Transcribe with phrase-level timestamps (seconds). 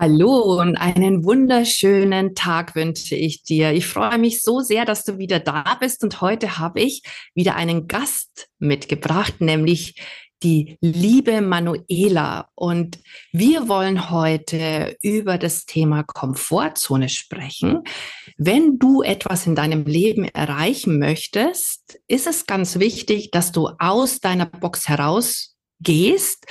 [0.00, 3.72] Hallo und einen wunderschönen Tag wünsche ich dir.
[3.72, 7.02] Ich freue mich so sehr, dass du wieder da bist und heute habe ich
[7.34, 10.00] wieder einen Gast mitgebracht, nämlich
[10.44, 12.48] die liebe Manuela.
[12.54, 13.00] Und
[13.32, 17.82] wir wollen heute über das Thema Komfortzone sprechen.
[18.36, 24.20] Wenn du etwas in deinem Leben erreichen möchtest, ist es ganz wichtig, dass du aus
[24.20, 26.46] deiner Box heraus gehst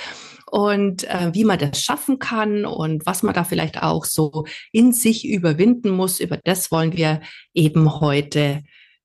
[0.50, 4.92] und äh, wie man das schaffen kann und was man da vielleicht auch so in
[4.92, 6.20] sich überwinden muss.
[6.20, 7.20] Über das wollen wir
[7.54, 8.62] eben heute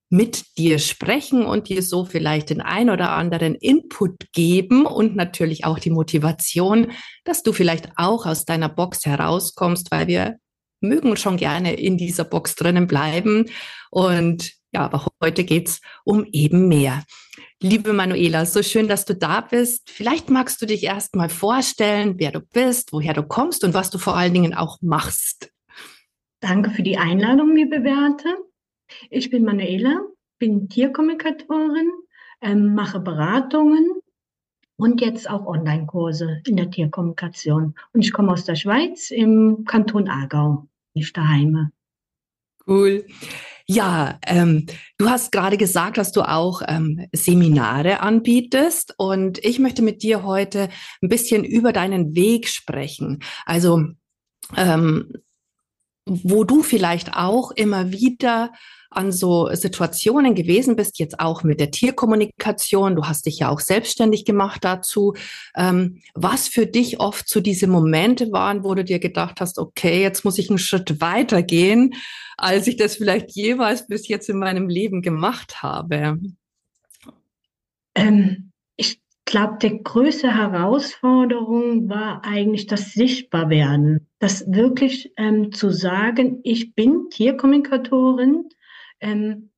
[0.09, 5.65] mit dir sprechen und dir so vielleicht den ein oder anderen Input geben und natürlich
[5.65, 6.91] auch die Motivation,
[7.23, 10.37] dass du vielleicht auch aus deiner Box herauskommst, weil wir
[10.81, 13.45] mögen schon gerne in dieser Box drinnen bleiben.
[13.89, 17.03] Und ja, aber heute geht's um eben mehr.
[17.61, 19.89] Liebe Manuela, so schön, dass du da bist.
[19.89, 23.89] Vielleicht magst du dich erst mal vorstellen, wer du bist, woher du kommst und was
[23.89, 25.51] du vor allen Dingen auch machst.
[26.39, 28.35] Danke für die Einladung, liebe Beate.
[29.09, 30.01] Ich bin Manuela,
[30.39, 31.89] bin Tierkommunikatorin,
[32.41, 33.91] ähm, mache Beratungen
[34.75, 37.75] und jetzt auch Online-Kurse in der Tierkommunikation.
[37.93, 41.71] Und ich komme aus der Schweiz im Kanton Aargau, nicht daheim.
[42.67, 43.05] Cool.
[43.65, 44.65] Ja, ähm,
[44.97, 50.23] du hast gerade gesagt, dass du auch ähm, Seminare anbietest und ich möchte mit dir
[50.23, 50.69] heute
[51.01, 53.19] ein bisschen über deinen Weg sprechen.
[53.45, 53.85] Also
[54.57, 55.13] ähm,
[56.05, 58.51] wo du vielleicht auch immer wieder
[58.89, 63.59] an so Situationen gewesen bist, jetzt auch mit der Tierkommunikation, du hast dich ja auch
[63.59, 65.15] selbstständig gemacht dazu,
[65.55, 70.01] ähm, was für dich oft so diese Momente waren, wo du dir gedacht hast, okay,
[70.01, 71.95] jetzt muss ich einen Schritt weitergehen,
[72.37, 76.19] als ich das vielleicht jeweils bis jetzt in meinem Leben gemacht habe?
[77.95, 78.52] Ähm,
[79.33, 84.07] glaube, die größte Herausforderung war eigentlich das Sichtbarwerden.
[84.19, 88.47] Das wirklich ähm, zu sagen, ich bin Tierkommunikatorin,
[88.99, 89.49] ähm,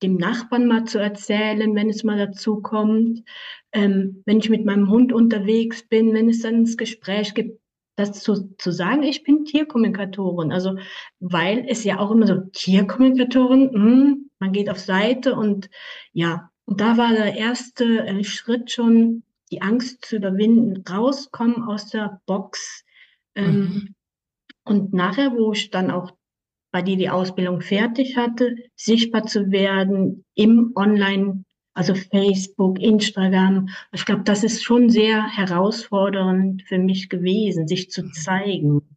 [0.00, 3.24] dem Nachbarn mal zu erzählen, wenn es mal dazu kommt,
[3.72, 7.60] ähm, wenn ich mit meinem Hund unterwegs bin, wenn es dann ins Gespräch gibt,
[7.96, 10.52] das zu, zu sagen, ich bin Tierkommunikatorin.
[10.52, 10.76] Also,
[11.18, 15.68] weil es ja auch immer so Tierkommunikatorin, mh, hm, man geht auf Seite und
[16.12, 21.88] ja, und da war der erste äh, Schritt schon, die Angst zu überwinden, rauskommen aus
[21.88, 22.84] der Box.
[23.34, 23.94] Ähm, mhm.
[24.62, 26.12] Und nachher, wo ich dann auch
[26.70, 31.44] bei dir die Ausbildung fertig hatte, sichtbar zu werden im Online,
[31.74, 33.70] also Facebook, Instagram.
[33.90, 38.96] Ich glaube, das ist schon sehr herausfordernd für mich gewesen, sich zu zeigen.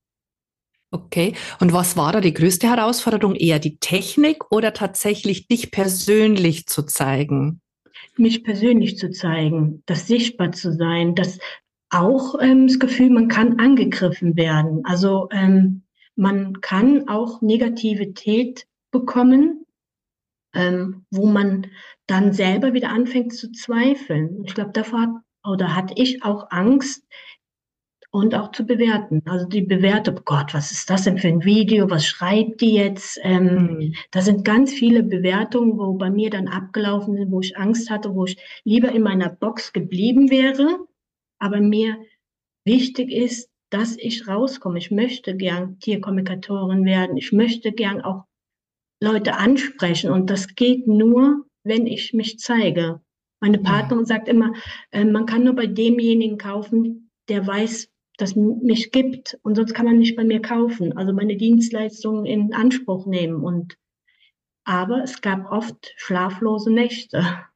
[0.91, 1.33] Okay.
[1.59, 3.33] Und was war da die größte Herausforderung?
[3.33, 7.62] Eher die Technik oder tatsächlich dich persönlich zu zeigen?
[8.15, 11.39] Mich persönlich zu zeigen, das sichtbar zu sein, das
[11.89, 14.81] auch ähm, das Gefühl, man kann angegriffen werden.
[14.83, 15.83] Also ähm,
[16.15, 19.65] man kann auch Negativität bekommen,
[20.53, 21.67] ähm, wo man
[22.07, 24.43] dann selber wieder anfängt zu zweifeln.
[24.45, 25.09] Ich glaube, davor hat,
[25.45, 27.05] oder hatte ich auch Angst
[28.13, 29.23] und auch zu bewerten.
[29.25, 31.89] Also die Bewertung, oh Gott, was ist das denn für ein Video?
[31.89, 33.19] Was schreibt die jetzt?
[33.23, 33.93] Ähm, mhm.
[34.11, 38.13] Da sind ganz viele Bewertungen, wo bei mir dann abgelaufen sind, wo ich Angst hatte,
[38.13, 40.85] wo ich lieber in meiner Box geblieben wäre.
[41.39, 41.97] Aber mir
[42.65, 44.77] wichtig ist, dass ich rauskomme.
[44.77, 47.17] Ich möchte gern Tierkommunikatorin werden.
[47.17, 48.25] Ich möchte gern auch
[49.01, 50.11] Leute ansprechen.
[50.11, 53.01] Und das geht nur, wenn ich mich zeige.
[53.39, 54.53] Meine Partnerin sagt immer,
[54.91, 59.37] äh, man kann nur bei demjenigen kaufen, der weiß, dass es mich gibt.
[59.43, 60.97] Und sonst kann man nicht bei mir kaufen.
[60.97, 63.43] Also meine Dienstleistungen in Anspruch nehmen.
[63.43, 63.77] Und,
[64.63, 67.25] aber es gab oft schlaflose Nächte.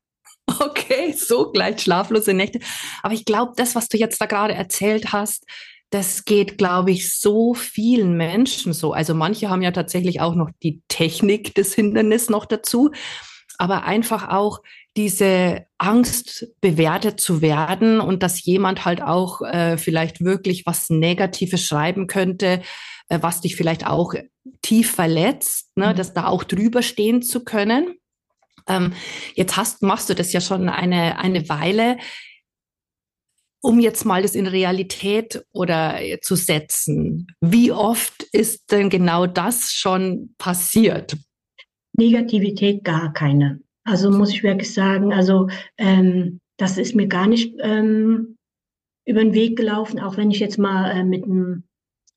[0.60, 2.60] Okay, so gleich schlaflose Nächte.
[3.04, 5.46] Aber ich glaube, das, was du jetzt da gerade erzählt hast,
[5.90, 8.94] das geht, glaube ich, so vielen Menschen so.
[8.94, 12.92] Also manche haben ja tatsächlich auch noch die Technik des Hindernisses noch dazu,
[13.58, 14.62] aber einfach auch
[14.98, 21.64] diese Angst bewertet zu werden und dass jemand halt auch äh, vielleicht wirklich was Negatives
[21.64, 22.62] schreiben könnte,
[23.10, 24.16] äh, was dich vielleicht auch
[24.62, 25.96] tief verletzt, ne, mhm.
[25.96, 27.96] dass da auch drüber stehen zu können.
[28.68, 28.94] Ähm,
[29.36, 31.98] jetzt hast, machst du das ja schon eine, eine Weile
[33.60, 39.26] um jetzt mal das in Realität oder äh, zu setzen, wie oft ist denn genau
[39.26, 41.18] das schon passiert?
[41.98, 43.60] Negativität gar keine.
[43.88, 45.48] Also muss ich wirklich sagen, also
[45.78, 48.36] ähm, das ist mir gar nicht ähm,
[49.06, 51.64] über den Weg gelaufen, auch wenn ich jetzt mal äh, mit einem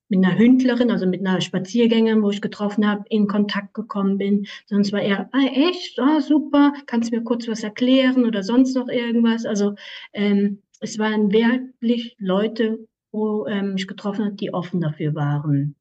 [0.08, 4.48] mit einer Hündlerin, also mit einer Spaziergängerin, wo ich getroffen habe, in Kontakt gekommen bin.
[4.66, 8.74] Sonst war er, ah, echt, ah, super, kannst du mir kurz was erklären oder sonst
[8.74, 9.46] noch irgendwas.
[9.46, 9.76] Also
[10.12, 15.76] ähm, es waren wirklich Leute, wo ähm, ich getroffen habe, die offen dafür waren.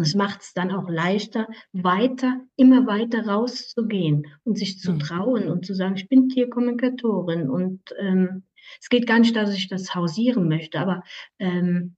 [0.00, 4.98] Und es macht es dann auch leichter, weiter, immer weiter rauszugehen und sich zu hm.
[4.98, 7.50] trauen und zu sagen, ich bin Tierkommunikatorin.
[7.50, 8.44] Und ähm,
[8.80, 11.02] es geht gar nicht, dass ich das hausieren möchte, aber
[11.38, 11.96] ähm,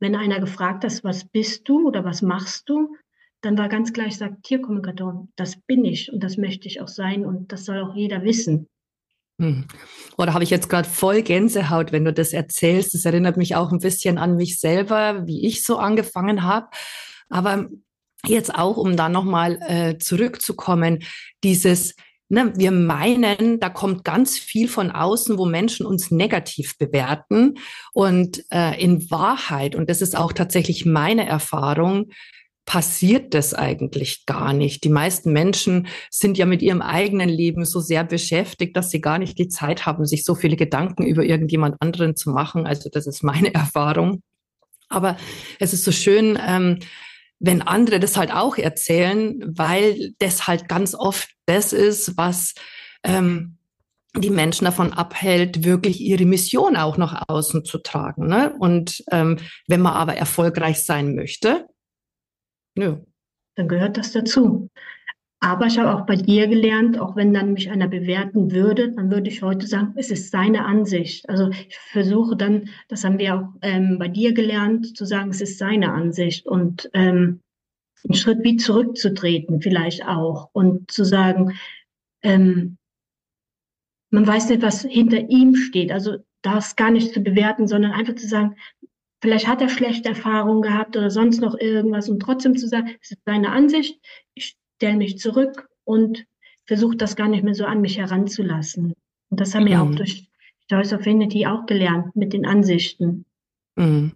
[0.00, 2.96] wenn einer gefragt hat, was bist du oder was machst du,
[3.42, 6.88] dann war ganz klar, ich sage Tierkommunikatorin, das bin ich und das möchte ich auch
[6.88, 8.66] sein und das soll auch jeder wissen.
[9.38, 9.66] Hm.
[10.16, 12.94] Oder habe ich jetzt gerade voll Gänsehaut, wenn du das erzählst.
[12.94, 16.68] Das erinnert mich auch ein bisschen an mich selber, wie ich so angefangen habe.
[17.28, 17.68] Aber
[18.26, 21.04] jetzt auch, um da nochmal äh, zurückzukommen,
[21.44, 21.94] dieses,
[22.28, 27.54] ne, wir meinen, da kommt ganz viel von außen, wo Menschen uns negativ bewerten.
[27.92, 32.10] Und äh, in Wahrheit, und das ist auch tatsächlich meine Erfahrung,
[32.66, 34.82] passiert das eigentlich gar nicht.
[34.82, 39.18] Die meisten Menschen sind ja mit ihrem eigenen Leben so sehr beschäftigt, dass sie gar
[39.18, 42.66] nicht die Zeit haben, sich so viele Gedanken über irgendjemand anderen zu machen.
[42.66, 44.20] Also das ist meine Erfahrung.
[44.88, 45.16] Aber
[45.60, 46.80] es ist so schön, ähm,
[47.38, 52.54] wenn andere das halt auch erzählen, weil das halt ganz oft das ist, was
[53.04, 53.58] ähm,
[54.16, 58.26] die Menschen davon abhält, wirklich ihre Mission auch nach außen zu tragen.
[58.26, 58.54] Ne?
[58.58, 59.38] Und ähm,
[59.68, 61.66] wenn man aber erfolgreich sein möchte,
[62.74, 62.98] nö.
[63.56, 64.70] Dann gehört das dazu.
[65.40, 69.10] Aber ich habe auch bei dir gelernt, auch wenn dann mich einer bewerten würde, dann
[69.10, 71.28] würde ich heute sagen, es ist seine Ansicht.
[71.28, 75.42] Also ich versuche dann, das haben wir auch ähm, bei dir gelernt, zu sagen, es
[75.42, 77.42] ist seine Ansicht und ähm,
[78.04, 81.58] einen Schritt wie zurückzutreten vielleicht auch und zu sagen,
[82.22, 82.78] ähm,
[84.10, 85.92] man weiß nicht, was hinter ihm steht.
[85.92, 88.56] Also das gar nicht zu bewerten, sondern einfach zu sagen,
[89.20, 93.10] vielleicht hat er schlechte Erfahrungen gehabt oder sonst noch irgendwas und trotzdem zu sagen, es
[93.10, 94.00] ist seine Ansicht,
[94.34, 96.24] ich stelle mich zurück und
[96.66, 98.94] versuche das gar nicht mehr so an mich heranzulassen.
[99.30, 99.68] Und das haben mhm.
[99.68, 100.28] wir auch durch
[100.70, 103.24] Choice of Affinity auch gelernt mit den Ansichten.
[103.78, 104.12] Mhm.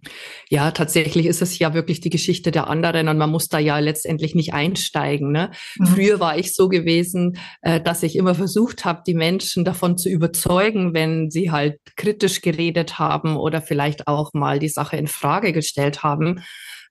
[0.49, 3.77] Ja, tatsächlich ist es ja wirklich die Geschichte der anderen und man muss da ja
[3.77, 5.31] letztendlich nicht einsteigen.
[5.31, 5.51] Ne?
[5.77, 5.85] Mhm.
[5.85, 10.09] Früher war ich so gewesen, äh, dass ich immer versucht habe, die Menschen davon zu
[10.09, 15.53] überzeugen, wenn sie halt kritisch geredet haben oder vielleicht auch mal die Sache in Frage
[15.53, 16.41] gestellt haben,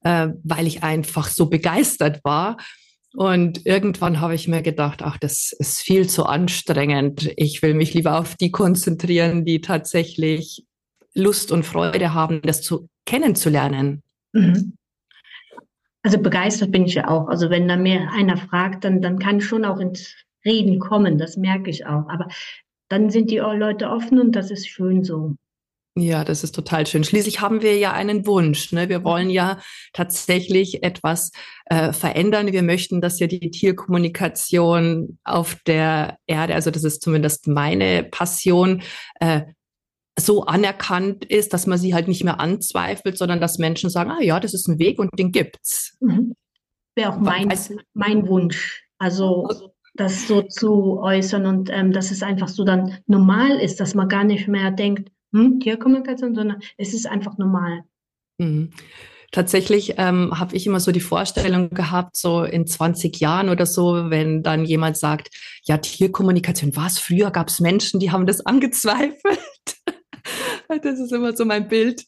[0.04, 2.56] äh, weil ich einfach so begeistert war.
[3.14, 7.32] Und irgendwann habe ich mir gedacht, ach, das ist viel zu anstrengend.
[7.36, 10.64] Ich will mich lieber auf die konzentrieren, die tatsächlich
[11.14, 14.02] Lust und Freude haben, das zu kennenzulernen.
[14.32, 14.74] Mhm.
[16.02, 17.28] Also begeistert bin ich ja auch.
[17.28, 20.14] Also wenn da mir einer fragt, dann, dann kann ich schon auch ins
[20.44, 21.18] Reden kommen.
[21.18, 22.08] Das merke ich auch.
[22.08, 22.28] Aber
[22.88, 25.34] dann sind die Leute offen und das ist schön so.
[25.96, 27.02] Ja, das ist total schön.
[27.02, 28.72] Schließlich haben wir ja einen Wunsch.
[28.72, 28.88] Ne?
[28.88, 29.58] Wir wollen ja
[29.92, 31.32] tatsächlich etwas
[31.66, 32.52] äh, verändern.
[32.52, 38.82] Wir möchten, dass ja die Tierkommunikation auf der Erde, also das ist zumindest meine Passion,
[39.18, 39.42] äh,
[40.18, 44.22] so anerkannt ist, dass man sie halt nicht mehr anzweifelt, sondern dass Menschen sagen, ah
[44.22, 45.96] ja, das ist ein Weg und den gibt's.
[46.00, 46.34] Mhm.
[46.94, 47.52] Wäre auch mein,
[47.94, 48.84] mein Wunsch.
[48.98, 49.48] Also
[49.94, 54.08] das so zu äußern und ähm, dass es einfach so dann normal ist, dass man
[54.08, 57.84] gar nicht mehr denkt, hm, Tierkommunikation, sondern es ist einfach normal.
[58.38, 58.70] Mhm.
[59.32, 64.10] Tatsächlich ähm, habe ich immer so die Vorstellung gehabt, so in 20 Jahren oder so,
[64.10, 65.30] wenn dann jemand sagt,
[65.62, 66.98] ja, Tierkommunikation, was?
[66.98, 69.38] Früher gab es Menschen, die haben das angezweifelt.
[70.82, 72.04] das ist immer so mein Bild.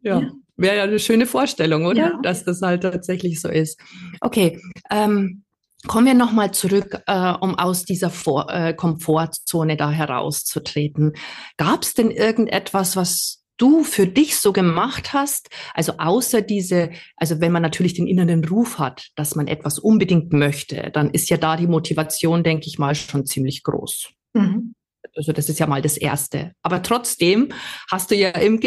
[0.00, 0.30] Ja, ja.
[0.56, 2.12] wäre ja eine schöne Vorstellung, oder?
[2.12, 2.20] Ja.
[2.22, 3.80] Dass das halt tatsächlich so ist.
[4.20, 4.60] Okay,
[4.90, 5.42] ähm,
[5.86, 11.12] kommen wir nochmal zurück, äh, um aus dieser Vor äh, Komfortzone da herauszutreten.
[11.56, 17.40] Gab es denn irgendetwas, was du für dich so gemacht hast, also außer diese, also
[17.40, 21.36] wenn man natürlich den inneren Ruf hat, dass man etwas unbedingt möchte, dann ist ja
[21.36, 24.10] da die Motivation, denke ich mal, schon ziemlich groß.
[24.34, 24.74] Mhm.
[25.14, 26.52] Also das ist ja mal das Erste.
[26.62, 27.48] Aber trotzdem
[27.90, 28.60] hast du ja im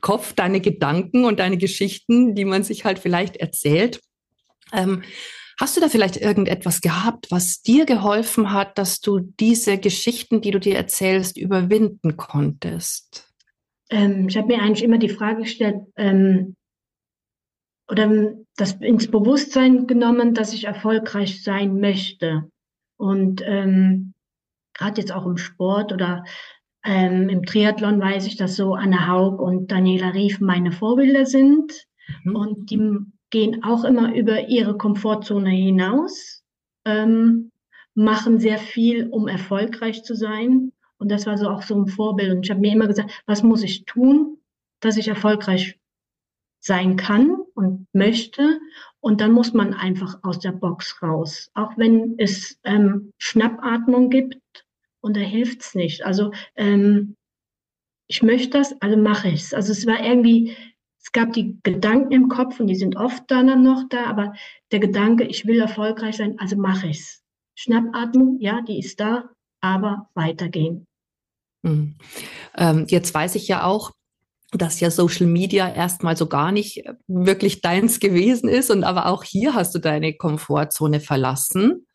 [0.00, 4.00] Kopf deine Gedanken und deine Geschichten, die man sich halt vielleicht erzählt.
[4.72, 5.02] Ähm,
[5.60, 10.50] hast du da vielleicht irgendetwas gehabt, was dir geholfen hat, dass du diese Geschichten, die
[10.50, 13.28] du dir erzählst, überwinden konntest?
[13.90, 16.56] Ähm, ich habe mir eigentlich immer die Frage gestellt, ähm,
[17.90, 22.48] oder das ins Bewusstsein genommen, dass ich erfolgreich sein möchte.
[22.96, 24.14] Und ähm,
[24.74, 26.24] gerade jetzt auch im Sport oder
[26.84, 31.86] ähm, im Triathlon weiß ich, dass so Anne Haug und Daniela Rief meine Vorbilder sind.
[32.24, 32.36] Mhm.
[32.36, 32.98] Und die
[33.30, 36.42] gehen auch immer über ihre Komfortzone hinaus,
[36.84, 37.50] ähm,
[37.94, 40.72] machen sehr viel, um erfolgreich zu sein.
[40.98, 42.32] Und das war so auch so ein Vorbild.
[42.32, 44.38] Und ich habe mir immer gesagt, was muss ich tun,
[44.80, 45.78] dass ich erfolgreich
[46.60, 48.60] sein kann und möchte.
[49.00, 51.50] Und dann muss man einfach aus der Box raus.
[51.54, 54.66] Auch wenn es ähm, Schnappatmung gibt
[55.00, 56.04] und da hilft's nicht.
[56.04, 57.16] Also ähm,
[58.08, 59.54] ich möchte das, also mache ich's.
[59.54, 60.56] Also es war irgendwie,
[61.12, 64.32] es gab die Gedanken im Kopf und die sind oft dann noch da, aber
[64.70, 67.22] der Gedanke, ich will erfolgreich sein, also mache ich's.
[67.56, 69.28] Schnappatmung, ja, die ist da,
[69.60, 70.86] aber weitergehen.
[71.62, 71.96] Mhm.
[72.56, 73.90] Ähm, jetzt weiß ich ja auch,
[74.52, 79.24] dass ja Social Media erstmal so gar nicht wirklich deins gewesen ist und aber auch
[79.24, 81.86] hier hast du deine Komfortzone verlassen.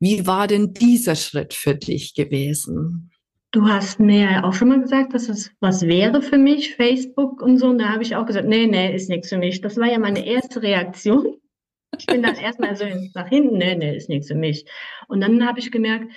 [0.00, 3.11] Wie war denn dieser Schritt für dich gewesen?
[3.52, 7.42] Du hast mir ja auch schon mal gesagt, dass es was wäre für mich, Facebook
[7.42, 7.66] und so.
[7.66, 9.60] Und da habe ich auch gesagt, nee, nee, ist nichts für mich.
[9.60, 11.36] Das war ja meine erste Reaktion.
[11.98, 14.64] Ich bin dann erstmal so nach hinten, nee, nee, ist nichts für mich.
[15.06, 16.10] Und dann habe ich gemerkt,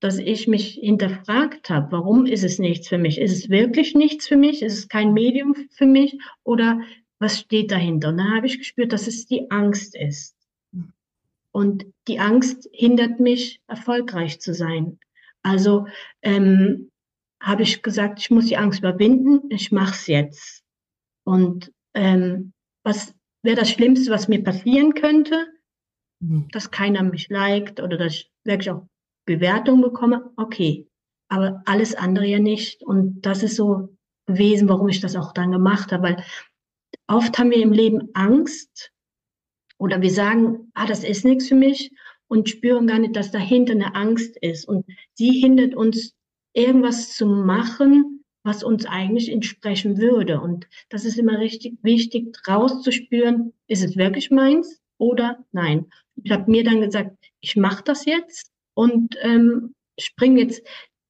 [0.00, 3.20] dass ich mich hinterfragt habe, warum ist es nichts für mich?
[3.20, 4.60] Ist es wirklich nichts für mich?
[4.60, 6.18] Ist es kein Medium für mich?
[6.42, 6.80] Oder
[7.20, 8.08] was steht dahinter?
[8.08, 10.36] Und dann habe ich gespürt, dass es die Angst ist.
[11.52, 14.98] Und die Angst hindert mich, erfolgreich zu sein.
[15.44, 15.86] Also
[16.22, 16.90] ähm,
[17.40, 20.64] habe ich gesagt, ich muss die Angst überwinden, ich mache es jetzt.
[21.24, 22.52] Und ähm,
[22.84, 25.46] was wäre das Schlimmste, was mir passieren könnte?
[26.20, 26.48] Mhm.
[26.50, 28.86] Dass keiner mich liked oder dass ich wirklich auch
[29.26, 30.88] Bewertung bekomme, okay.
[31.28, 32.82] Aber alles andere ja nicht.
[32.82, 33.96] Und das ist so
[34.26, 36.02] gewesen, warum ich das auch dann gemacht habe.
[36.02, 36.24] Weil
[37.06, 38.92] oft haben wir im Leben Angst
[39.78, 41.90] oder wir sagen, ah, das ist nichts für mich
[42.28, 44.66] und spüren gar nicht, dass dahinter eine Angst ist.
[44.66, 46.14] Und sie hindert uns,
[46.54, 50.40] irgendwas zu machen, was uns eigentlich entsprechen würde.
[50.40, 55.86] Und das ist immer richtig wichtig, rauszuspüren, ist es wirklich meins oder nein.
[56.22, 60.62] Ich habe mir dann gesagt, ich mache das jetzt und ähm, springe jetzt,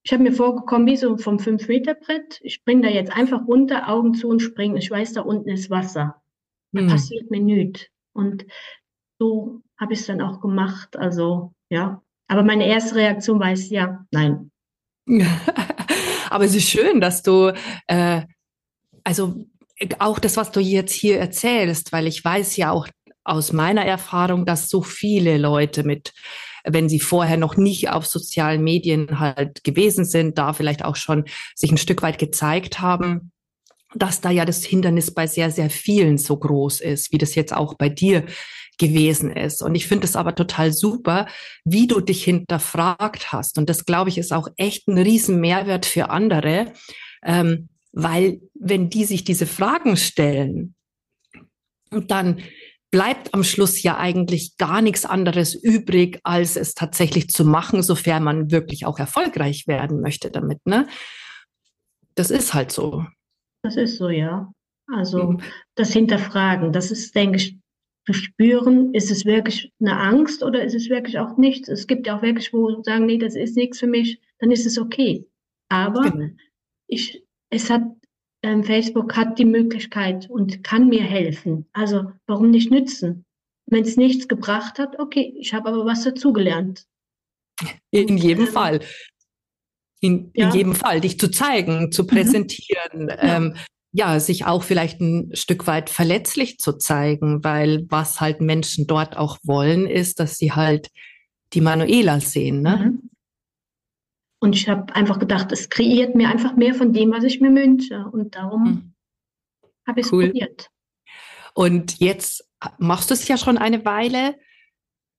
[0.04, 2.40] ich habe mir vorgekommen wie so vom 5-Meter-Brett.
[2.42, 4.78] Ich springe da jetzt einfach runter, Augen zu und springe.
[4.78, 6.22] Ich weiß, da unten ist Wasser.
[6.72, 6.88] Da hm.
[6.88, 7.88] passiert mir nichts.
[8.12, 8.46] Und
[9.18, 10.96] so habe ich es dann auch gemacht.
[10.96, 12.02] Also ja.
[12.28, 14.50] Aber meine erste Reaktion war es ja, nein.
[16.30, 17.52] Aber es ist schön, dass du,
[17.86, 18.22] äh,
[19.04, 19.44] also
[19.98, 22.88] auch das, was du jetzt hier erzählst, weil ich weiß ja auch
[23.24, 26.12] aus meiner Erfahrung, dass so viele Leute mit
[26.64, 31.24] wenn sie vorher noch nicht auf sozialen Medien halt gewesen sind, da vielleicht auch schon
[31.54, 33.32] sich ein Stück weit gezeigt haben,
[33.94, 37.54] dass da ja das Hindernis bei sehr, sehr vielen so groß ist, wie das jetzt
[37.54, 38.24] auch bei dir
[38.78, 39.62] gewesen ist.
[39.62, 41.26] Und ich finde es aber total super,
[41.64, 43.58] wie du dich hinterfragt hast.
[43.58, 46.72] Und das, glaube ich, ist auch echt ein riesen Mehrwert für andere,
[47.22, 50.74] ähm, weil wenn die sich diese Fragen stellen
[51.90, 52.42] und dann
[52.90, 58.22] bleibt am Schluss ja eigentlich gar nichts anderes übrig, als es tatsächlich zu machen, sofern
[58.22, 60.64] man wirklich auch erfolgreich werden möchte damit.
[60.64, 60.86] Ne?
[62.14, 63.04] Das ist halt so.
[63.62, 64.52] Das ist so, ja.
[64.86, 65.40] Also mhm.
[65.74, 67.58] das Hinterfragen, das ist, denke ich,
[68.06, 71.68] zu spüren, ist es wirklich eine Angst oder ist es wirklich auch nichts?
[71.68, 74.66] Es gibt ja auch wirklich, wo sagen, nee, das ist nichts für mich, dann ist
[74.66, 75.26] es okay.
[75.68, 76.28] Aber genau.
[76.86, 77.82] ich, es hat
[78.44, 81.66] ähm, Facebook hat die Möglichkeit und kann mir helfen.
[81.72, 83.24] Also warum nicht nützen?
[83.66, 86.84] Wenn es nichts gebracht hat, okay, ich habe aber was dazugelernt.
[87.90, 88.80] In jedem ähm, Fall.
[90.00, 90.48] In, ja.
[90.48, 92.06] in, jedem Fall, dich zu zeigen, zu mhm.
[92.08, 93.08] präsentieren, mhm.
[93.08, 93.36] ja.
[93.36, 93.56] Ähm,
[93.96, 99.16] ja, sich auch vielleicht ein Stück weit verletzlich zu zeigen, weil was halt Menschen dort
[99.16, 100.90] auch wollen, ist, dass sie halt
[101.52, 102.60] die Manuela sehen.
[102.60, 102.76] Ne?
[102.76, 103.10] Mhm.
[104.40, 107.54] Und ich habe einfach gedacht, es kreiert mir einfach mehr von dem, was ich mir
[107.54, 108.04] wünsche.
[108.10, 108.94] Und darum mhm.
[109.86, 110.26] habe ich es cool.
[110.26, 110.70] probiert.
[111.54, 114.34] Und jetzt machst du es ja schon eine Weile.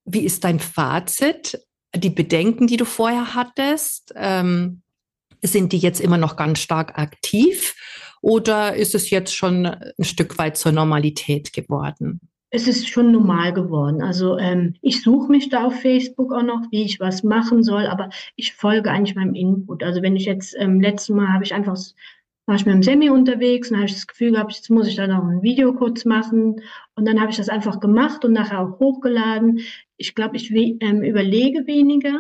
[0.04, 1.66] Wie ist dein Fazit?
[1.96, 4.82] Die Bedenken, die du vorher hattest, ähm,
[5.42, 7.74] sind die jetzt immer noch ganz stark aktiv
[8.22, 12.20] oder ist es jetzt schon ein Stück weit zur Normalität geworden?
[12.56, 14.02] es ist schon normal geworden.
[14.02, 17.86] Also ähm, ich suche mich da auf Facebook auch noch, wie ich was machen soll,
[17.86, 19.84] aber ich folge eigentlich meinem Input.
[19.84, 21.78] Also wenn ich jetzt ähm, letztes Mal habe ich einfach
[22.48, 24.96] war ich mit dem Semi unterwegs und habe ich das Gefühl gehabt, jetzt muss ich
[24.96, 26.62] da noch ein Video kurz machen
[26.96, 29.62] und dann habe ich das einfach gemacht und nachher auch hochgeladen.
[29.98, 32.20] Ich glaube, ich ähm, überlege weniger,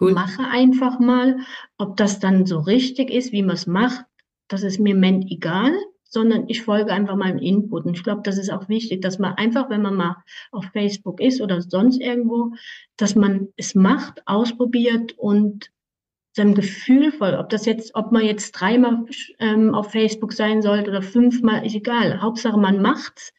[0.00, 0.12] cool.
[0.12, 1.38] mache einfach mal,
[1.78, 4.04] ob das dann so richtig ist, wie man es macht.
[4.48, 5.72] Das ist mir im Moment egal
[6.08, 7.84] sondern ich folge einfach meinem Input.
[7.84, 10.16] Und ich glaube, das ist auch wichtig, dass man einfach, wenn man mal
[10.50, 12.54] auf Facebook ist oder sonst irgendwo,
[12.96, 15.70] dass man es macht, ausprobiert und
[16.32, 17.38] seinem Gefühl folgt.
[17.38, 19.04] Ob das jetzt, ob man jetzt dreimal
[19.40, 22.22] ähm, auf Facebook sein sollte oder fünfmal, ist egal.
[22.22, 23.32] Hauptsache man macht's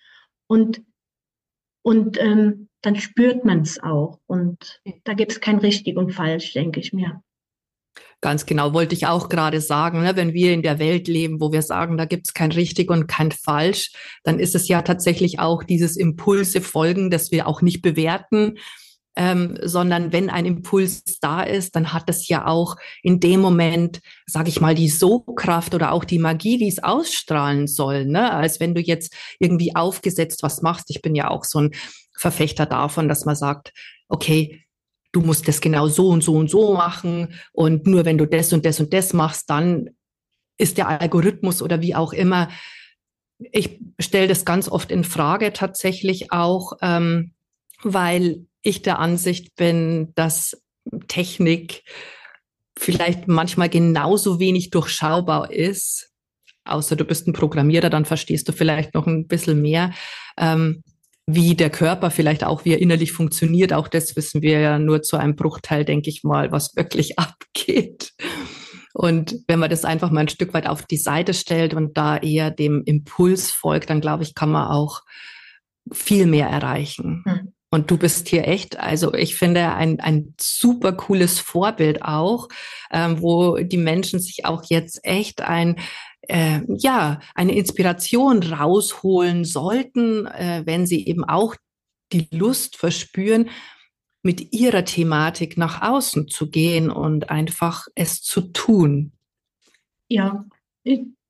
[0.48, 0.82] und
[1.84, 4.20] und ähm, dann spürt man es auch.
[4.28, 7.24] Und da gibt es kein richtig und falsch, denke ich mir.
[8.20, 11.52] Ganz genau, wollte ich auch gerade sagen, ne, wenn wir in der Welt leben, wo
[11.52, 13.92] wir sagen, da gibt es kein richtig und kein falsch,
[14.24, 18.56] dann ist es ja tatsächlich auch dieses Impulse folgen, dass wir auch nicht bewerten,
[19.18, 24.00] ähm, sondern wenn ein Impuls da ist, dann hat es ja auch in dem Moment,
[24.28, 28.06] sage ich mal, die So-Kraft oder auch die Magie, die es ausstrahlen soll.
[28.06, 28.32] Ne?
[28.32, 30.92] Als wenn du jetzt irgendwie aufgesetzt was machst.
[30.92, 31.72] Ich bin ja auch so ein
[32.16, 33.74] Verfechter davon, dass man sagt,
[34.08, 34.64] okay,
[35.18, 38.54] du musst das genau so und so und so machen und nur wenn du das
[38.54, 39.90] und das und das machst, dann
[40.60, 42.50] ist der Algorithmus oder wie auch immer.
[43.40, 47.34] Ich stelle das ganz oft in Frage tatsächlich auch, ähm,
[47.82, 50.62] weil ich der Ansicht bin, dass
[51.08, 51.84] Technik
[52.78, 56.12] vielleicht manchmal genauso wenig durchschaubar ist,
[56.64, 59.94] außer du bist ein Programmierer, dann verstehst du vielleicht noch ein bisschen mehr,
[60.38, 60.84] ähm,
[61.30, 63.74] wie der Körper vielleicht auch, wie er innerlich funktioniert.
[63.74, 68.14] Auch das wissen wir ja nur zu einem Bruchteil, denke ich mal, was wirklich abgeht.
[68.94, 72.18] Und wenn man das einfach mal ein Stück weit auf die Seite stellt und da
[72.18, 75.02] eher dem Impuls folgt, dann glaube ich, kann man auch
[75.92, 77.24] viel mehr erreichen.
[77.26, 77.54] Mhm.
[77.70, 82.48] Und du bist hier echt, also ich finde, ein, ein super cooles Vorbild auch,
[82.92, 85.76] ähm, wo die Menschen sich auch jetzt echt ein,
[86.28, 91.56] äh, ja, eine Inspiration rausholen sollten, äh, wenn sie eben auch
[92.12, 93.50] die Lust verspüren,
[94.24, 99.14] mit ihrer Thematik nach außen zu gehen und einfach es zu tun.
[100.10, 100.46] Ja,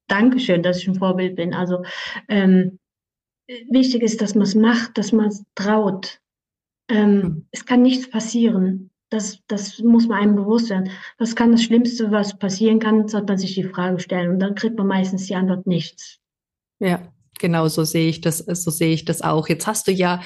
[0.07, 1.53] danke schön, dass ich ein Vorbild bin.
[1.53, 1.83] Also
[2.27, 2.79] ähm,
[3.69, 6.19] wichtig ist, dass man es macht, dass man es traut,
[6.89, 7.47] ähm, hm.
[7.51, 8.89] es kann nichts passieren.
[9.09, 10.89] Das, das muss man einem bewusst sein.
[11.17, 14.31] Was kann das Schlimmste, was passieren kann, sollte man sich die Frage stellen.
[14.31, 16.19] Und dann kriegt man meistens die Antwort nichts.
[16.79, 17.01] Ja,
[17.39, 19.47] genau so sehe ich das, so sehe ich das auch.
[19.47, 20.21] Jetzt hast du ja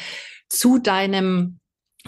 [0.50, 1.60] zu deinem,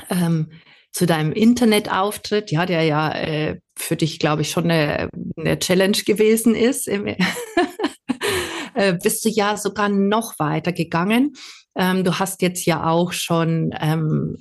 [0.10, 0.52] ähm,
[0.92, 5.98] zu deinem Internetauftritt, ja, der ja äh, für dich, glaube ich, schon eine, eine Challenge
[6.06, 6.88] gewesen ist,
[8.74, 11.34] äh, bist du ja sogar noch weiter gegangen
[11.76, 14.38] ähm, du hast jetzt ja auch schon ähm,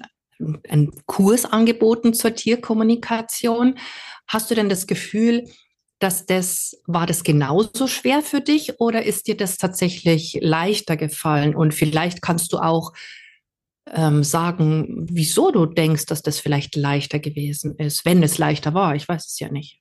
[0.69, 3.79] einen Kurs angeboten zur Tierkommunikation.
[4.27, 5.45] Hast du denn das Gefühl,
[5.99, 11.55] dass das, war das genauso schwer für dich oder ist dir das tatsächlich leichter gefallen?
[11.55, 12.93] Und vielleicht kannst du auch
[13.91, 18.95] ähm, sagen, wieso du denkst, dass das vielleicht leichter gewesen ist, wenn es leichter war.
[18.95, 19.81] Ich weiß es ja nicht.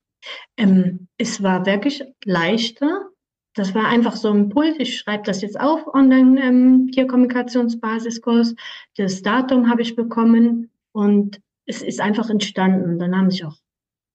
[0.57, 3.10] Ähm, es war wirklich leichter,
[3.53, 4.77] das war einfach so ein Impuls.
[4.79, 8.51] Ich schreibe das jetzt auf, Online-Tierkommunikationsbasiskurs.
[8.51, 8.57] Ähm,
[8.95, 12.99] das Datum habe ich bekommen und es ist einfach entstanden.
[12.99, 13.57] Dann haben sich auch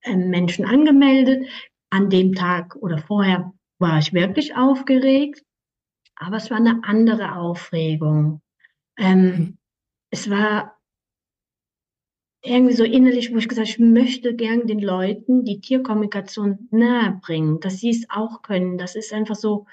[0.04, 1.46] ähm, Menschen angemeldet.
[1.90, 5.42] An dem Tag oder vorher war ich wirklich aufgeregt,
[6.16, 8.40] aber es war eine andere Aufregung.
[8.98, 9.58] Ähm, mhm.
[10.10, 10.75] es war
[12.46, 17.60] irgendwie so innerlich, wo ich gesagt ich möchte gern den Leuten die Tierkommunikation nahe bringen,
[17.60, 18.78] dass sie es auch können.
[18.78, 19.66] Das ist einfach so,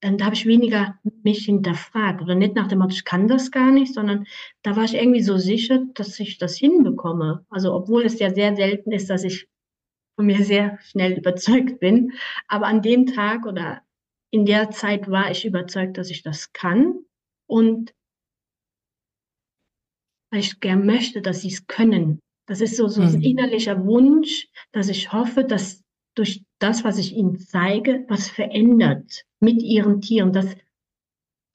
[0.00, 3.50] dann da habe ich weniger mich hinterfragt oder nicht nach dem Motto, ich kann das
[3.50, 4.26] gar nicht, sondern
[4.62, 7.44] da war ich irgendwie so sicher, dass ich das hinbekomme.
[7.50, 9.48] Also obwohl es ja sehr selten ist, dass ich
[10.16, 12.12] von mir sehr schnell überzeugt bin,
[12.48, 13.82] aber an dem Tag oder
[14.30, 17.00] in der Zeit war ich überzeugt, dass ich das kann
[17.46, 17.94] und
[20.30, 22.20] weil ich gern möchte, dass sie es können.
[22.46, 23.08] Das ist so, so mhm.
[23.08, 25.82] ein innerlicher Wunsch, dass ich hoffe, dass
[26.14, 30.56] durch das, was ich ihnen zeige, was verändert mit ihren Tieren, dass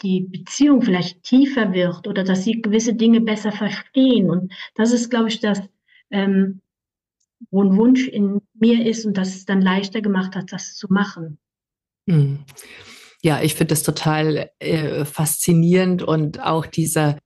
[0.01, 4.29] die Beziehung vielleicht tiefer wird oder dass sie gewisse Dinge besser verstehen.
[4.29, 5.61] Und das ist, glaube ich, das,
[6.11, 6.61] ähm,
[7.51, 10.87] wo ein Wunsch in mir ist und das es dann leichter gemacht hat, das zu
[10.89, 11.37] machen.
[12.05, 12.39] Mhm.
[13.21, 17.17] Ja, ich finde das total äh, faszinierend und auch dieser,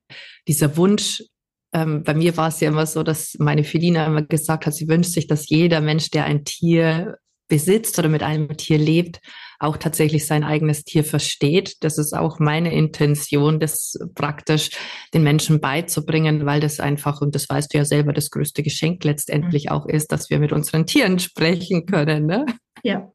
[0.47, 1.23] dieser Wunsch,
[1.73, 4.87] ähm, bei mir war es ja immer so, dass meine Felina immer gesagt hat, sie
[4.87, 7.17] wünscht sich, dass jeder Mensch, der ein Tier
[7.49, 9.19] besitzt oder mit einem Tier lebt,
[9.59, 11.77] auch tatsächlich sein eigenes Tier versteht.
[11.81, 14.71] Das ist auch meine Intention, das praktisch
[15.13, 19.03] den Menschen beizubringen, weil das einfach, und das weißt du ja selber, das größte Geschenk
[19.03, 19.71] letztendlich mhm.
[19.71, 22.25] auch ist, dass wir mit unseren Tieren sprechen können.
[22.25, 22.45] Ne?
[22.83, 23.11] Ja.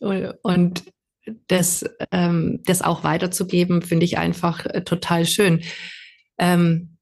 [0.00, 0.84] Und
[1.48, 5.62] das, ähm, das auch weiterzugeben, finde ich einfach äh, total schön.
[6.38, 6.95] Ähm,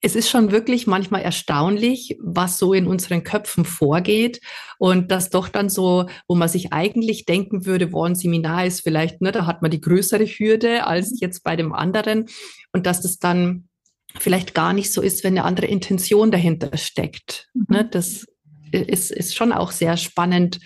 [0.00, 4.40] es ist schon wirklich manchmal erstaunlich, was so in unseren Köpfen vorgeht
[4.78, 8.82] und das doch dann so, wo man sich eigentlich denken würde, wo ein Seminar ist
[8.82, 12.26] vielleicht, ne, da hat man die größere Hürde als jetzt bei dem anderen
[12.72, 13.68] und dass das dann
[14.16, 17.48] vielleicht gar nicht so ist, wenn eine andere Intention dahinter steckt.
[17.54, 17.90] Ne, mhm.
[17.90, 18.24] das
[18.70, 20.60] ist, ist schon auch sehr spannend,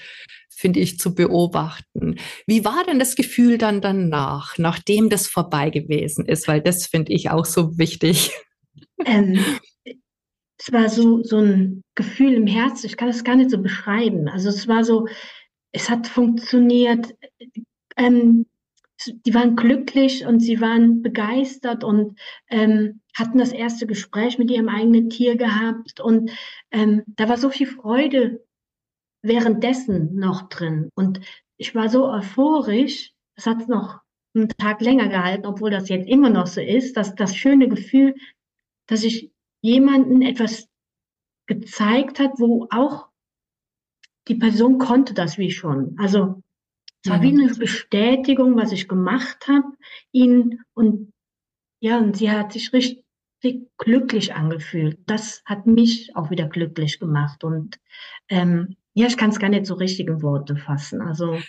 [0.50, 2.16] finde ich, zu beobachten.
[2.46, 6.46] Wie war denn das Gefühl dann danach, nachdem das vorbei gewesen ist?
[6.48, 8.30] Weil das finde ich auch so wichtig.
[9.04, 9.44] Ähm,
[10.58, 14.28] es war so, so ein Gefühl im Herzen, ich kann es gar nicht so beschreiben.
[14.28, 15.08] Also es war so,
[15.72, 17.14] es hat funktioniert.
[17.96, 18.46] Ähm,
[19.26, 24.68] die waren glücklich und sie waren begeistert und ähm, hatten das erste Gespräch mit ihrem
[24.68, 26.00] eigenen Tier gehabt.
[26.00, 26.30] Und
[26.70, 28.44] ähm, da war so viel Freude
[29.22, 30.90] währenddessen noch drin.
[30.94, 31.20] Und
[31.56, 34.00] ich war so euphorisch, es hat noch
[34.34, 38.14] einen Tag länger gehalten, obwohl das jetzt immer noch so ist, dass das schöne Gefühl,
[38.92, 40.68] dass ich jemanden etwas
[41.46, 43.08] gezeigt hat, wo auch
[44.28, 45.96] die Person konnte das wie schon.
[45.98, 46.42] Also
[47.02, 47.40] es war wie mhm.
[47.40, 49.66] eine Bestätigung, was ich gemacht habe,
[50.12, 51.10] ihn und
[51.80, 53.02] ja, und sie hat sich richtig
[53.78, 54.98] glücklich angefühlt.
[55.06, 57.80] Das hat mich auch wieder glücklich gemacht und
[58.28, 61.00] ähm, ja, ich kann es gar nicht so richtig in Worte fassen.
[61.00, 61.40] Also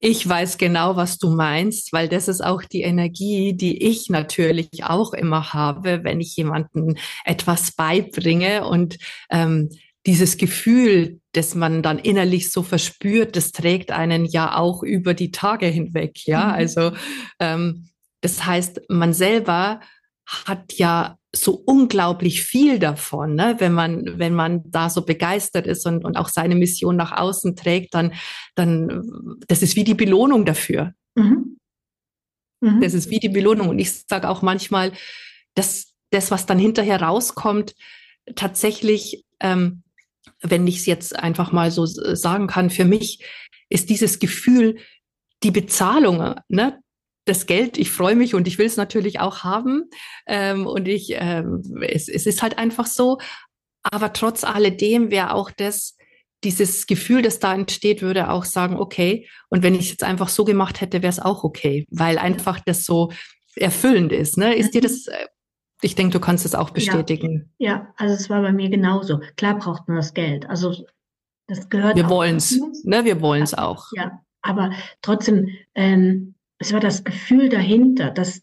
[0.00, 4.84] ich weiß genau, was du meinst, weil das ist auch die Energie, die ich natürlich
[4.84, 8.96] auch immer habe, wenn ich jemanden etwas beibringe und
[9.30, 9.68] ähm,
[10.06, 15.30] dieses Gefühl, das man dann innerlich so verspürt, das trägt einen ja auch über die
[15.30, 16.26] Tage hinweg.
[16.26, 16.52] Ja, mhm.
[16.52, 16.92] also
[17.38, 17.90] ähm,
[18.22, 19.80] das heißt, man selber
[20.26, 23.56] hat ja so unglaublich viel davon, ne?
[23.58, 27.54] wenn man wenn man da so begeistert ist und, und auch seine Mission nach außen
[27.54, 28.14] trägt, dann
[28.56, 30.92] dann das ist wie die Belohnung dafür.
[31.14, 31.58] Mhm.
[32.60, 32.80] Mhm.
[32.80, 34.92] Das ist wie die Belohnung und ich sage auch manchmal,
[35.54, 37.74] dass das was dann hinterher rauskommt,
[38.34, 39.84] tatsächlich ähm,
[40.42, 43.24] wenn ich es jetzt einfach mal so sagen kann, für mich
[43.68, 44.78] ist dieses Gefühl,
[45.42, 46.80] die Bezahlung, ne,
[47.24, 49.90] das Geld, ich freue mich und ich will es natürlich auch haben.
[50.26, 53.18] Ähm, und ich, ähm, es, es ist halt einfach so.
[53.82, 55.96] Aber trotz alledem wäre auch das,
[56.44, 60.28] dieses Gefühl, das da entsteht, würde auch sagen, okay, und wenn ich es jetzt einfach
[60.28, 63.12] so gemacht hätte, wäre es auch okay, weil einfach das so
[63.56, 64.36] erfüllend ist.
[64.38, 64.54] Ne?
[64.54, 65.26] Ist dir das äh,
[65.82, 67.52] ich denke, du kannst es auch bestätigen.
[67.58, 69.20] Ja, ja, also es war bei mir genauso.
[69.36, 70.48] Klar braucht man das Geld.
[70.48, 70.74] Also
[71.46, 71.96] das gehört.
[71.96, 73.04] Wir wollen es, ne?
[73.04, 73.86] Wir wollen es auch.
[73.92, 78.42] Ja, aber trotzdem, ähm, es war das Gefühl dahinter, das,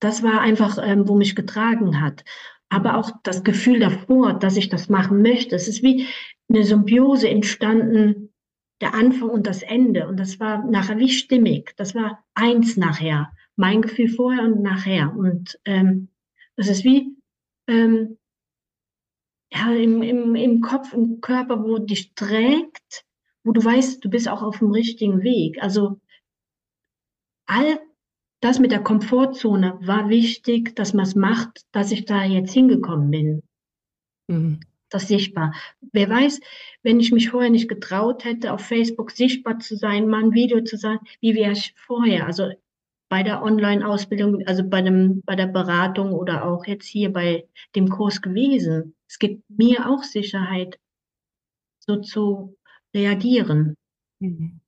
[0.00, 2.24] das war einfach, ähm, wo mich getragen hat.
[2.70, 5.54] Aber auch das Gefühl davor, dass ich das machen möchte.
[5.54, 6.06] Es ist wie
[6.48, 8.32] eine Symbiose entstanden,
[8.80, 10.08] der Anfang und das Ende.
[10.08, 11.74] Und das war nachher wie stimmig.
[11.76, 13.30] Das war eins nachher.
[13.56, 15.14] Mein Gefühl vorher und nachher.
[15.14, 16.08] Und ähm,
[16.56, 17.14] das ist wie
[17.68, 18.16] ähm,
[19.52, 23.04] ja, im, im, im Kopf, im Körper, wo dich trägt,
[23.44, 25.62] wo du weißt, du bist auch auf dem richtigen Weg.
[25.62, 26.00] Also
[27.52, 27.80] all
[28.40, 33.10] das mit der Komfortzone war wichtig, dass man es macht, dass ich da jetzt hingekommen
[33.10, 33.42] bin.
[34.26, 34.60] Mhm.
[34.88, 35.54] Das sichtbar.
[35.92, 36.40] Wer weiß,
[36.82, 40.62] wenn ich mich vorher nicht getraut hätte, auf Facebook sichtbar zu sein, mal ein Video
[40.62, 42.26] zu sagen, wie wäre ich vorher?
[42.26, 42.50] Also
[43.08, 47.88] bei der Online-Ausbildung, also bei, dem, bei der Beratung oder auch jetzt hier bei dem
[47.88, 48.94] Kurs gewesen.
[49.08, 50.78] Es gibt mir auch Sicherheit,
[51.78, 52.56] so zu
[52.94, 53.76] reagieren.
[54.18, 54.60] Mhm.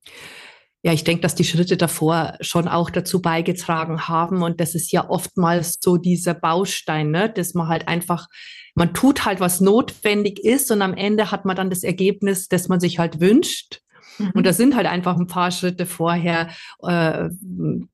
[0.85, 4.43] Ja, ich denke, dass die Schritte davor schon auch dazu beigetragen haben.
[4.43, 7.31] Und das ist ja oftmals so dieser Baustein, ne?
[7.31, 8.27] dass man halt einfach,
[8.75, 12.69] man tut halt, was notwendig ist und am Ende hat man dann das Ergebnis, das
[12.69, 13.81] man sich halt wünscht.
[14.19, 14.33] Mhm.
[14.35, 16.51] Und das sind halt einfach ein paar Schritte vorher
[16.83, 17.31] äh,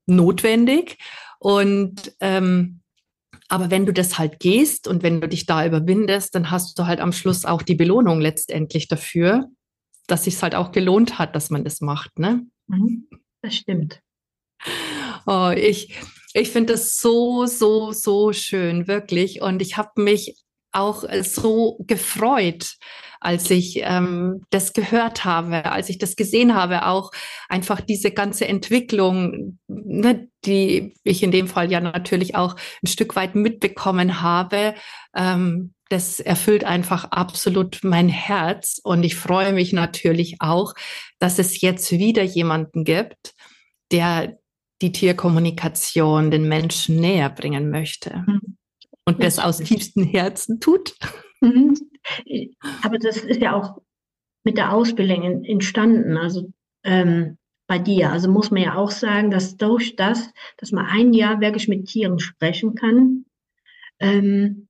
[0.06, 0.98] notwendig.
[1.38, 2.80] Und ähm,
[3.46, 6.86] aber wenn du das halt gehst und wenn du dich da überwindest, dann hast du
[6.86, 9.46] halt am Schluss auch die Belohnung letztendlich dafür,
[10.08, 12.18] dass sich halt auch gelohnt hat, dass man das macht.
[12.18, 12.46] Ne?
[12.70, 13.08] Mhm.
[13.42, 14.00] Das stimmt.
[15.26, 15.94] Oh, ich
[16.32, 19.42] ich finde das so, so, so schön, wirklich.
[19.42, 20.36] Und ich habe mich
[20.72, 22.76] auch so gefreut,
[23.18, 27.10] als ich ähm, das gehört habe, als ich das gesehen habe, auch
[27.48, 33.16] einfach diese ganze Entwicklung, ne, die ich in dem Fall ja natürlich auch ein Stück
[33.16, 34.74] weit mitbekommen habe.
[35.14, 40.74] Ähm, das erfüllt einfach absolut mein Herz und ich freue mich natürlich auch,
[41.18, 43.34] dass es jetzt wieder jemanden gibt,
[43.90, 44.38] der
[44.82, 48.56] die Tierkommunikation den Menschen näher bringen möchte mhm.
[49.04, 50.94] und das aus tiefstem Herzen tut.
[51.40, 51.74] Mhm.
[52.82, 53.82] Aber das ist ja auch
[54.44, 56.52] mit der Ausbildung entstanden, also
[56.84, 58.10] ähm, bei dir.
[58.10, 61.86] Also muss man ja auch sagen, dass durch das, dass man ein Jahr wirklich mit
[61.86, 63.26] Tieren sprechen kann,
[63.98, 64.68] ähm,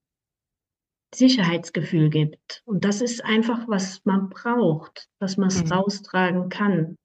[1.14, 2.62] Sicherheitsgefühl gibt.
[2.64, 5.73] Und das ist einfach, was man braucht, dass man es mhm.
[5.73, 6.96] raustragen kann,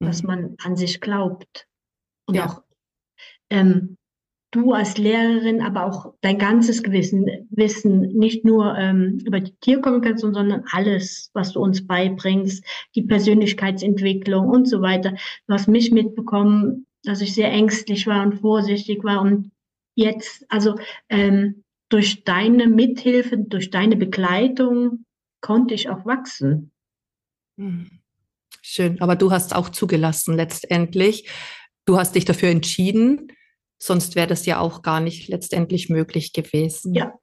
[0.00, 0.06] mhm.
[0.06, 1.66] dass man an sich glaubt.
[2.26, 2.46] Und ja.
[2.46, 2.62] auch
[3.50, 3.96] ähm,
[4.52, 10.34] du als Lehrerin, aber auch dein ganzes Gewissen, Wissen, nicht nur ähm, über die Tierkommunikation,
[10.34, 15.14] sondern alles, was du uns beibringst, die Persönlichkeitsentwicklung und so weiter.
[15.46, 19.50] Du hast mich mitbekommen, dass ich sehr ängstlich war und vorsichtig war und
[19.94, 20.76] jetzt, also
[21.08, 21.61] ähm,
[21.92, 25.04] durch deine Mithilfe, durch deine Begleitung
[25.40, 26.72] konnte ich auch wachsen.
[27.58, 28.00] Hm.
[28.62, 31.28] Schön, aber du hast auch zugelassen letztendlich.
[31.84, 33.32] Du hast dich dafür entschieden,
[33.82, 36.94] Sonst wäre das ja auch gar nicht letztendlich möglich gewesen.
[36.94, 37.18] Ja.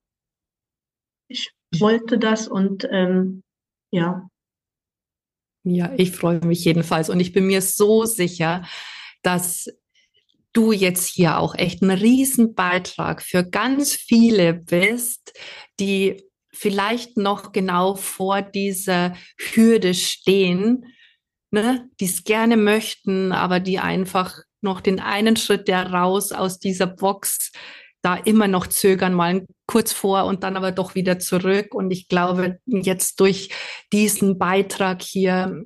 [1.29, 3.43] Ich wollte das und ähm,
[3.91, 4.29] ja.
[5.63, 8.67] Ja, ich freue mich jedenfalls und ich bin mir so sicher,
[9.21, 9.69] dass
[10.53, 15.33] du jetzt hier auch echt einen Riesenbeitrag für ganz viele bist,
[15.79, 20.85] die vielleicht noch genau vor dieser Hürde stehen,
[21.51, 26.59] ne, die es gerne möchten, aber die einfach noch den einen Schritt der raus aus
[26.59, 27.51] dieser Box
[28.01, 31.73] da immer noch zögern, mal kurz vor und dann aber doch wieder zurück.
[31.73, 33.49] Und ich glaube, jetzt durch
[33.91, 35.65] diesen Beitrag hier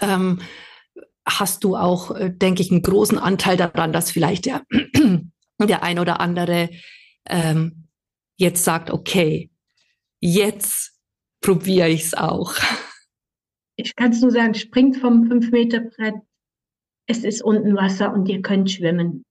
[0.00, 0.40] ähm,
[1.26, 4.64] hast du auch, äh, denke ich, einen großen Anteil daran, dass vielleicht der,
[5.60, 6.70] der ein oder andere
[7.28, 7.88] ähm,
[8.36, 9.50] jetzt sagt, okay,
[10.20, 10.92] jetzt
[11.40, 12.54] probiere ich es auch.
[13.76, 16.14] Ich kann es nur sagen, springt vom 5-Meter-Brett
[17.06, 19.24] es ist unten Wasser und ihr könnt schwimmen.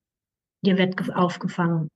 [0.63, 1.89] Ihr werdet aufgefangen.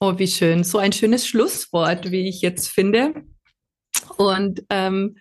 [0.00, 0.64] Oh, wie schön.
[0.64, 3.26] So ein schönes Schlusswort, wie ich jetzt finde.
[4.16, 5.16] Und ähm,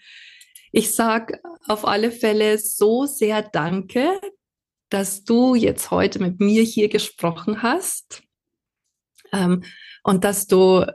[0.75, 4.19] ich sage auf alle Fälle so sehr danke,
[4.89, 8.23] dass du jetzt heute mit mir hier gesprochen hast
[9.31, 9.63] ähm,
[10.03, 10.85] und dass du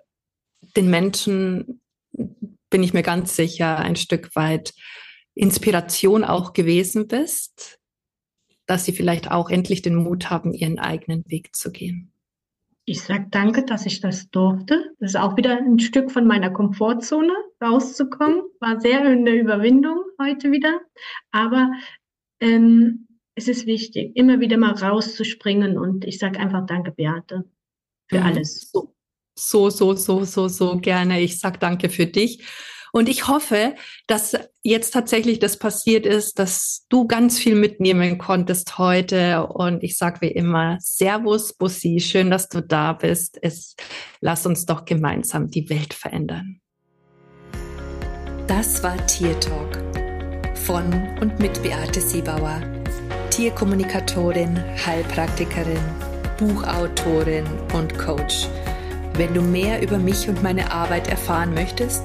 [0.77, 1.81] den Menschen,
[2.13, 4.73] bin ich mir ganz sicher, ein Stück weit
[5.35, 7.81] Inspiration auch gewesen bist
[8.71, 12.10] dass sie vielleicht auch endlich den Mut haben, ihren eigenen Weg zu gehen.
[12.91, 14.97] Ich sage danke, dass ich das durfte.
[14.99, 18.43] Das ist auch wieder ein Stück von meiner Komfortzone rauszukommen.
[18.59, 20.81] War sehr eine Überwindung heute wieder.
[21.31, 21.71] Aber
[22.41, 25.79] ähm, es ist wichtig, immer wieder mal rauszuspringen.
[25.79, 27.45] Und ich sage einfach danke, Beate,
[28.09, 28.73] für alles.
[28.73, 28.93] So,
[29.37, 31.21] so, so, so, so, so gerne.
[31.21, 32.45] Ich sage danke für dich.
[32.91, 33.77] Und ich hoffe,
[34.09, 39.47] dass jetzt tatsächlich das passiert ist, dass du ganz viel mitnehmen konntest heute.
[39.47, 43.39] Und ich sage wie immer, Servus, Bussi, schön, dass du da bist.
[43.41, 43.75] Es,
[44.21, 46.61] lass uns doch gemeinsam die Welt verändern.
[48.47, 49.79] Das war Tier Talk
[50.57, 52.61] von und mit Beate Siebauer,
[53.31, 55.81] Tierkommunikatorin, Heilpraktikerin,
[56.37, 57.45] Buchautorin
[57.75, 58.49] und Coach.
[59.15, 62.05] Wenn du mehr über mich und meine Arbeit erfahren möchtest,